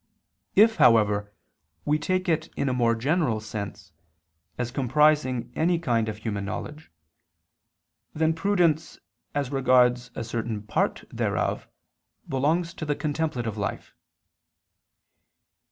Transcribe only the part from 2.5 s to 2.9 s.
in a